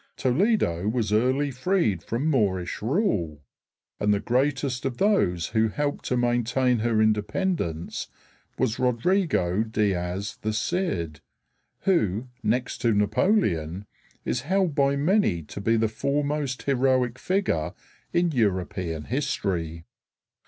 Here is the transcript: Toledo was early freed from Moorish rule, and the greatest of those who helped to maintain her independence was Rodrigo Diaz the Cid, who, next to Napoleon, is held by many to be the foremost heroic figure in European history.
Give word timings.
Toledo 0.17 0.87
was 0.87 1.13
early 1.13 1.51
freed 1.51 2.01
from 2.01 2.25
Moorish 2.25 2.81
rule, 2.81 3.43
and 3.99 4.11
the 4.11 4.19
greatest 4.19 4.83
of 4.83 4.97
those 4.97 5.49
who 5.49 5.67
helped 5.67 6.05
to 6.05 6.17
maintain 6.17 6.79
her 6.79 6.99
independence 7.03 8.07
was 8.57 8.79
Rodrigo 8.79 9.61
Diaz 9.61 10.37
the 10.41 10.53
Cid, 10.53 11.21
who, 11.81 12.29
next 12.41 12.79
to 12.79 12.95
Napoleon, 12.95 13.85
is 14.25 14.41
held 14.41 14.73
by 14.73 14.95
many 14.95 15.43
to 15.43 15.61
be 15.61 15.77
the 15.77 15.87
foremost 15.87 16.63
heroic 16.63 17.19
figure 17.19 17.73
in 18.11 18.31
European 18.31 19.03
history. 19.03 19.85